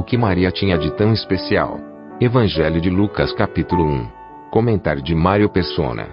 [0.00, 1.78] O que Maria tinha de tão especial?
[2.18, 4.08] Evangelho de Lucas capítulo 1.
[4.50, 6.08] Comentário de Mário Persona.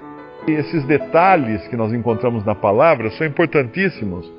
[0.46, 4.30] E esses detalhes que nós encontramos na palavra são importantíssimos,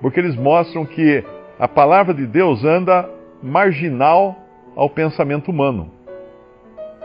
[0.00, 1.22] porque eles mostram que
[1.58, 3.06] a palavra de Deus anda
[3.42, 4.38] marginal
[4.74, 5.90] ao pensamento humano.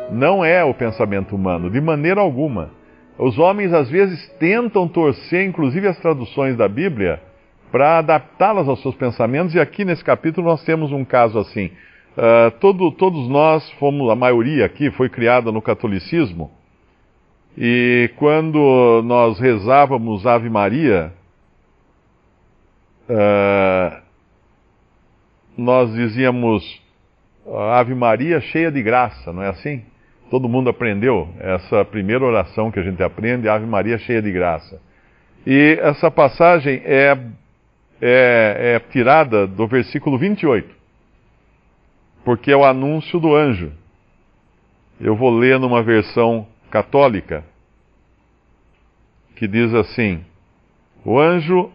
[0.09, 2.69] Não é o pensamento humano, de maneira alguma.
[3.17, 7.21] Os homens às vezes tentam torcer, inclusive as traduções da Bíblia,
[7.69, 11.69] para adaptá-las aos seus pensamentos, e aqui nesse capítulo nós temos um caso assim.
[12.17, 16.51] Uh, todo, todos nós fomos, a maioria aqui foi criada no catolicismo,
[17.57, 21.13] e quando nós rezávamos Ave Maria,
[23.09, 24.01] uh,
[25.57, 26.81] nós dizíamos
[27.73, 29.83] Ave Maria cheia de graça, não é assim?
[30.29, 34.79] Todo mundo aprendeu essa primeira oração que a gente aprende, Ave Maria cheia de graça.
[35.45, 37.17] E essa passagem é,
[38.01, 40.78] é, é tirada do versículo 28,
[42.29, 43.71] porque é o anúncio do anjo.
[45.01, 47.43] Eu vou ler numa versão católica,
[49.35, 50.23] que diz assim:
[51.03, 51.71] O anjo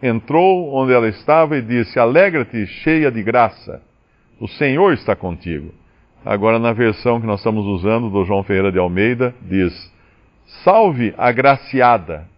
[0.00, 3.82] entrou onde ela estava e disse: Alegra-te, cheia de graça,
[4.38, 5.74] o Senhor está contigo.
[6.24, 9.92] Agora, na versão que nós estamos usando, do João Ferreira de Almeida, diz:
[10.62, 12.28] Salve agraciada.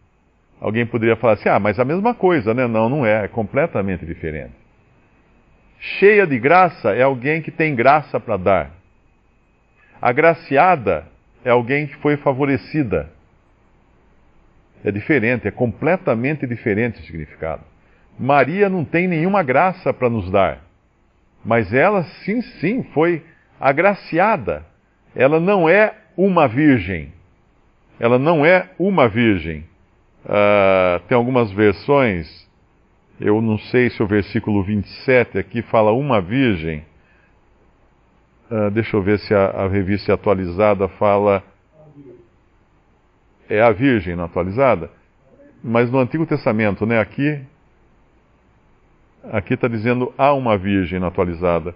[0.58, 2.66] Alguém poderia falar assim: ah, mas a mesma coisa, né?
[2.66, 4.63] Não, não é, é completamente diferente.
[5.84, 8.70] Cheia de graça é alguém que tem graça para dar.
[10.00, 11.06] Agraciada
[11.44, 13.10] é alguém que foi favorecida.
[14.82, 17.62] É diferente, é completamente diferente o significado.
[18.18, 20.60] Maria não tem nenhuma graça para nos dar,
[21.44, 23.22] mas ela sim, sim foi
[23.60, 24.64] agraciada.
[25.14, 27.12] Ela não é uma virgem.
[28.00, 29.66] Ela não é uma virgem.
[30.24, 32.48] Uh, tem algumas versões,
[33.20, 36.84] eu não sei se o versículo 27 aqui fala uma virgem.
[38.50, 41.42] Uh, deixa eu ver se a, a revista atualizada fala.
[43.48, 44.90] É a virgem na atualizada?
[45.62, 46.98] Mas no Antigo Testamento, né?
[46.98, 47.40] Aqui
[49.24, 51.74] aqui está dizendo há uma virgem na atualizada.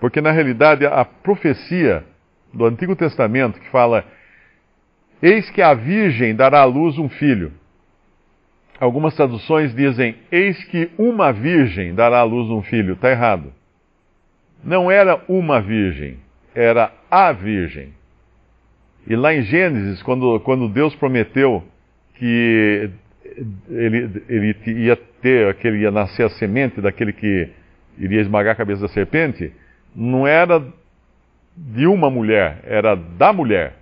[0.00, 2.04] Porque na realidade a profecia
[2.52, 4.04] do Antigo Testamento que fala:
[5.22, 7.52] Eis que a virgem dará à luz um filho.
[8.78, 12.94] Algumas traduções dizem: Eis que uma virgem dará à luz um filho.
[12.94, 13.52] Está errado.
[14.62, 16.18] Não era uma virgem,
[16.54, 17.92] era a virgem.
[19.06, 21.62] E lá em Gênesis, quando, quando Deus prometeu
[22.16, 22.90] que
[23.70, 27.48] ele, ele ia ter, que ele ia nascer a semente daquele que
[27.98, 29.52] iria esmagar a cabeça da serpente,
[29.94, 30.62] não era
[31.56, 33.74] de uma mulher, era da mulher.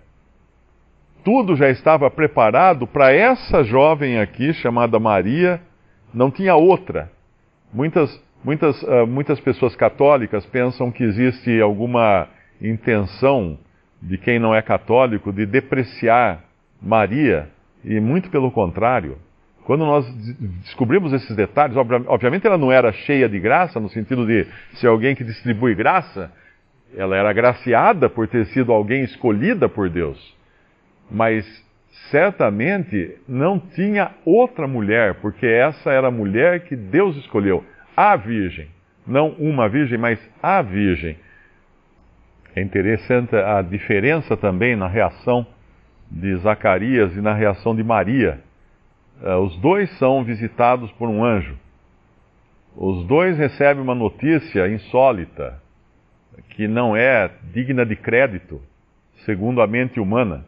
[1.24, 5.58] Tudo já estava preparado para essa jovem aqui, chamada Maria,
[6.12, 7.10] não tinha outra.
[7.72, 12.28] Muitas, muitas, uh, muitas pessoas católicas pensam que existe alguma
[12.60, 13.58] intenção
[14.02, 16.44] de quem não é católico de depreciar
[16.80, 17.48] Maria,
[17.82, 19.16] e muito pelo contrário.
[19.64, 20.06] Quando nós
[20.62, 21.74] descobrimos esses detalhes,
[22.06, 26.30] obviamente ela não era cheia de graça, no sentido de ser alguém que distribui graça,
[26.94, 30.34] ela era agraciada por ter sido alguém escolhida por Deus.
[31.10, 31.44] Mas
[32.10, 37.64] certamente não tinha outra mulher, porque essa era a mulher que Deus escolheu,
[37.96, 38.68] a Virgem.
[39.06, 41.16] Não uma Virgem, mas a Virgem.
[42.56, 45.46] É interessante a diferença também na reação
[46.10, 48.40] de Zacarias e na reação de Maria
[49.22, 51.56] Uh, os dois são visitados por um anjo.
[52.76, 55.62] Os dois recebem uma notícia insólita,
[56.50, 58.60] que não é digna de crédito,
[59.24, 60.44] segundo a mente humana.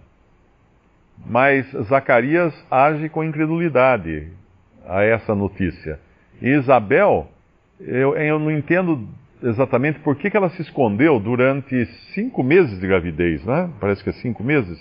[1.25, 4.29] Mas Zacarias age com incredulidade
[4.87, 5.99] a essa notícia.
[6.41, 7.29] E Isabel,
[7.81, 9.09] eu, eu não entendo
[9.43, 11.85] exatamente por que, que ela se escondeu durante
[12.15, 13.71] cinco meses de gravidez, né?
[13.81, 14.79] Parece que é cinco meses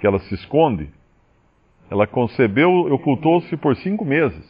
[0.00, 0.88] que ela se esconde.
[1.90, 4.44] Ela concebeu ocultou-se por cinco meses.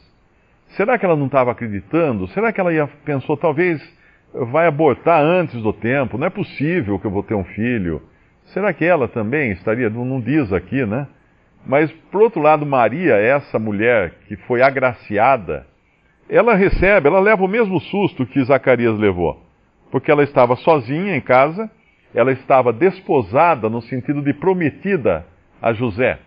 [0.69, 2.27] Será que ela não estava acreditando?
[2.29, 3.81] Será que ela ia, pensou, talvez
[4.51, 6.19] vai abortar antes do tempo?
[6.19, 8.03] Não é possível que eu vou ter um filho.
[8.47, 9.89] Será que ela também estaria?
[9.91, 11.07] Não diz aqui, né?
[11.67, 15.67] Mas, por outro lado, Maria, essa mulher que foi agraciada,
[16.31, 19.43] ela recebe, ela leva o mesmo susto que Zacarias levou,
[19.91, 21.69] porque ela estava sozinha em casa,
[22.15, 25.27] ela estava desposada no sentido de prometida
[25.61, 26.21] a José.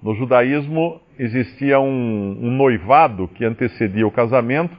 [0.00, 4.76] No judaísmo existia um, um noivado que antecedia o casamento,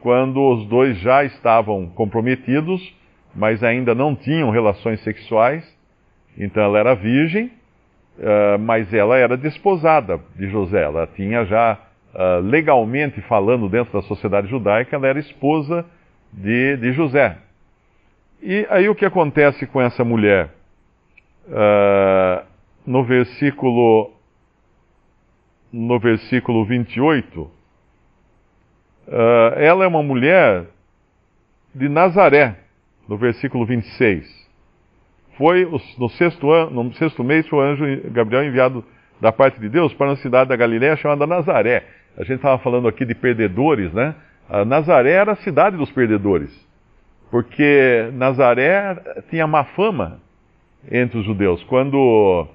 [0.00, 2.80] quando os dois já estavam comprometidos,
[3.34, 5.64] mas ainda não tinham relações sexuais.
[6.38, 7.50] Então ela era virgem,
[8.20, 10.82] uh, mas ela era desposada de José.
[10.82, 11.78] Ela tinha já,
[12.14, 15.84] uh, legalmente falando dentro da sociedade judaica, ela era esposa
[16.32, 17.36] de, de José.
[18.42, 20.50] E aí o que acontece com essa mulher?
[21.46, 22.44] Uh,
[22.86, 24.12] no versículo
[25.72, 27.50] no versículo 28, uh,
[29.56, 30.66] ela é uma mulher
[31.74, 32.56] de Nazaré,
[33.08, 34.39] no versículo 26.
[35.40, 35.66] Foi
[35.96, 38.84] no sexto, ano, no sexto mês o anjo Gabriel enviado
[39.18, 41.82] da parte de Deus para uma cidade da Galiléia chamada Nazaré.
[42.18, 44.14] A gente estava falando aqui de perdedores, né?
[44.50, 46.50] A Nazaré era a cidade dos perdedores,
[47.30, 48.94] porque Nazaré
[49.30, 50.20] tinha má fama
[50.92, 51.64] entre os judeus.
[51.64, 52.46] Quando,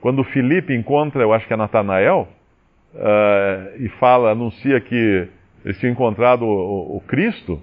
[0.00, 2.26] quando Filipe encontra, eu acho que é Natanael,
[2.92, 5.28] uh, e fala, anuncia que
[5.64, 7.62] eles tinham encontrado o, o, Cristo,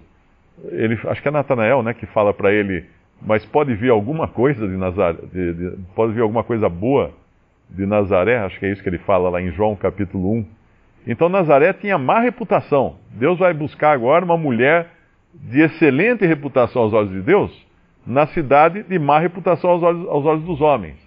[0.71, 2.85] ele, acho que é Natanael, né, que fala para ele,
[3.21, 7.11] mas pode vir alguma coisa de Nazaré, de, de, pode vir alguma coisa boa
[7.69, 10.45] de Nazaré, acho que é isso que ele fala lá em João capítulo 1.
[11.07, 12.95] Então Nazaré tinha má reputação.
[13.11, 14.87] Deus vai buscar agora uma mulher
[15.33, 17.67] de excelente reputação aos olhos de Deus,
[18.05, 20.97] na cidade de má reputação aos olhos, aos olhos dos homens.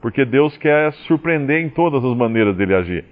[0.00, 3.04] Porque Deus quer surpreender em todas as maneiras dele agir.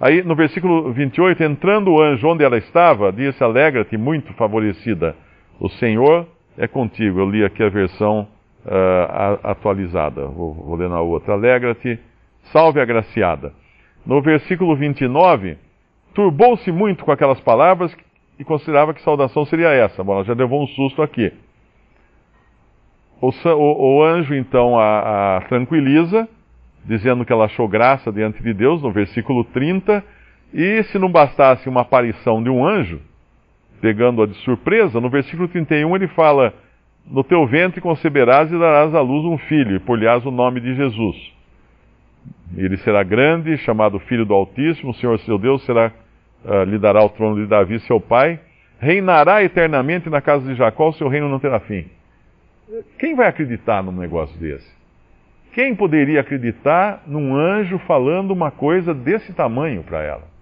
[0.00, 5.16] Aí no versículo 28, entrando o anjo onde ela estava, disse: Alegra-te, muito favorecida,
[5.58, 6.26] o Senhor
[6.56, 7.20] é contigo.
[7.20, 8.28] Eu li aqui a versão
[8.64, 11.34] uh, atualizada, vou, vou ler na outra.
[11.34, 11.98] Alegra-te,
[12.52, 13.52] salve agraciada.
[14.04, 15.56] No versículo 29,
[16.14, 17.94] turbou-se muito com aquelas palavras
[18.38, 20.02] e considerava que saudação seria essa.
[20.04, 21.32] Bom, ela já levou um susto aqui.
[23.20, 26.28] O, o, o anjo então a, a tranquiliza
[26.86, 30.04] dizendo que ela achou graça diante de Deus, no versículo 30,
[30.54, 33.00] e se não bastasse uma aparição de um anjo,
[33.86, 36.52] pegando-a de surpresa, no versículo 31 ele fala:
[37.08, 40.74] No teu ventre conceberás e darás à luz um filho, e por-lhe-ás o nome de
[40.74, 41.16] Jesus.
[42.56, 45.92] Ele será grande, chamado Filho do Altíssimo, o Senhor seu Deus será,
[46.44, 48.40] uh, lhe dará o trono de Davi, seu pai,
[48.80, 51.86] reinará eternamente na casa de Jacó, o seu reino não terá fim.
[52.98, 54.68] Quem vai acreditar num negócio desse?
[55.52, 60.35] Quem poderia acreditar num anjo falando uma coisa desse tamanho para ela?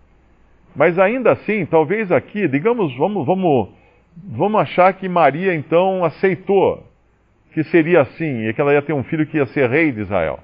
[0.74, 3.68] Mas ainda assim, talvez aqui, digamos, vamos, vamos,
[4.16, 6.82] vamos achar que Maria então aceitou
[7.52, 10.00] que seria assim, e que ela ia ter um filho que ia ser rei de
[10.00, 10.40] Israel.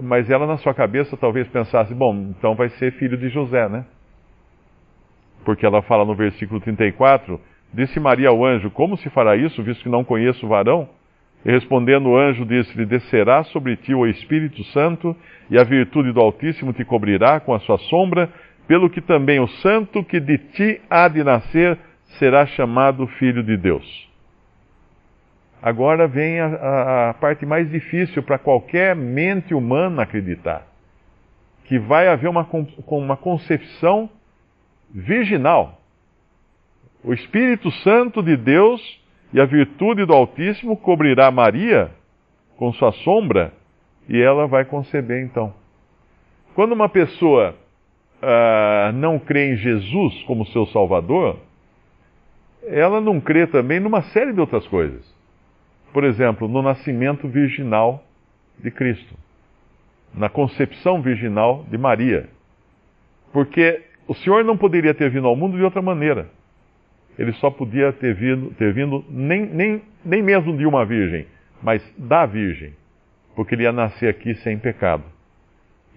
[0.00, 3.84] Mas ela, na sua cabeça, talvez pensasse: bom, então vai ser filho de José, né?
[5.44, 7.40] Porque ela fala no versículo 34:
[7.72, 10.88] Disse Maria ao anjo: Como se fará isso, visto que não conheço o varão?
[11.44, 15.14] E respondendo o anjo, disse-lhe: Descerá sobre ti o Espírito Santo,
[15.50, 18.30] e a virtude do Altíssimo te cobrirá com a sua sombra,
[18.66, 21.78] pelo que também o santo que de ti há de nascer
[22.18, 24.10] será chamado Filho de Deus.
[25.62, 30.66] Agora vem a, a, a parte mais difícil para qualquer mente humana acreditar:
[31.64, 32.46] que vai haver uma,
[32.86, 34.08] uma concepção
[34.90, 35.80] virginal.
[37.02, 38.80] O Espírito Santo de Deus
[39.32, 41.90] e a virtude do Altíssimo cobrirá Maria
[42.56, 43.52] com sua sombra
[44.08, 45.52] e ela vai conceber então.
[46.54, 47.54] Quando uma pessoa
[48.24, 51.38] uh, não crê em Jesus como seu Salvador,
[52.66, 55.02] ela não crê também numa série de outras coisas.
[55.92, 58.02] Por exemplo, no nascimento virginal
[58.58, 59.14] de Cristo,
[60.14, 62.28] na concepção virginal de Maria.
[63.32, 66.28] Porque o Senhor não poderia ter vindo ao mundo de outra maneira
[67.18, 71.26] ele só podia ter vindo, ter vindo nem, nem, nem mesmo de uma virgem,
[71.62, 72.72] mas da virgem,
[73.34, 75.04] porque ele ia nascer aqui sem pecado.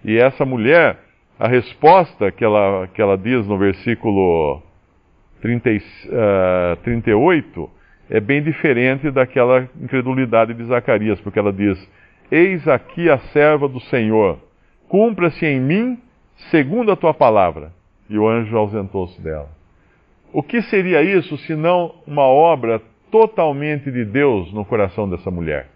[0.04, 0.96] E essa mulher,
[1.38, 4.60] a resposta que ela, que ela diz no versículo
[5.40, 7.70] 30, uh, 38
[8.10, 11.78] é bem diferente daquela incredulidade de Zacarias, porque ela diz:
[12.30, 14.38] Eis aqui a serva do Senhor,
[14.88, 15.98] cumpra-se em mim
[16.50, 17.72] segundo a tua palavra.
[18.10, 19.50] E o anjo ausentou-se dela.
[20.32, 22.80] O que seria isso se não uma obra
[23.10, 25.68] totalmente de Deus no coração dessa mulher?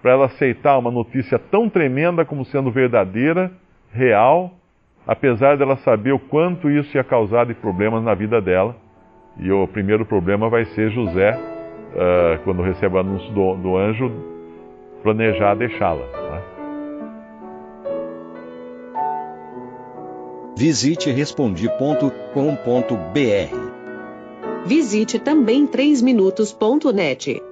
[0.00, 3.52] Para ela aceitar uma notícia tão tremenda como sendo verdadeira,
[3.92, 4.54] real,
[5.06, 8.76] apesar dela saber o quanto isso ia causar de problemas na vida dela.
[9.38, 14.12] E o primeiro problema vai ser José, uh, quando recebe o anúncio do, do anjo,
[15.02, 16.04] planejar deixá-la.
[16.04, 16.42] Né?
[20.56, 23.72] Visite respondi.com.br.
[24.64, 27.51] Visite também 3minutos.net.